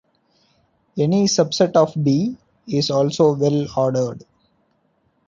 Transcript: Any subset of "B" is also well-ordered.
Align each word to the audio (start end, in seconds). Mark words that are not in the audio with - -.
Any 0.97 1.25
subset 1.25 1.73
of 1.75 1.93
"B" 2.03 2.35
is 2.65 2.89
also 2.89 3.35
well-ordered. 3.35 4.23